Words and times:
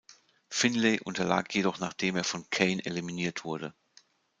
Finlay 0.49 0.99
unterlag 1.03 1.51
jedoch 1.53 1.77
nachdem 1.77 2.15
er 2.15 2.23
von 2.23 2.49
Kane 2.49 2.83
eliminiert 2.85 3.43
wurde. 3.43 3.75